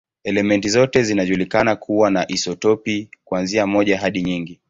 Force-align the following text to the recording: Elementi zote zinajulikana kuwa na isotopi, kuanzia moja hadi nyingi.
Elementi 0.23 0.69
zote 0.69 1.03
zinajulikana 1.03 1.75
kuwa 1.75 2.11
na 2.11 2.31
isotopi, 2.31 3.09
kuanzia 3.23 3.67
moja 3.67 3.99
hadi 3.99 4.23
nyingi. 4.23 4.59